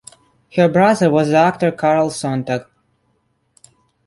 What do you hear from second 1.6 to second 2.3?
Karl